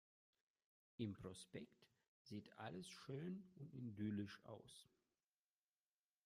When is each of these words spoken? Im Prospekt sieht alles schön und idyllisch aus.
Im 0.97 1.13
Prospekt 1.13 1.85
sieht 2.21 2.57
alles 2.57 2.89
schön 2.89 3.43
und 3.53 3.71
idyllisch 3.75 4.43
aus. 4.45 4.89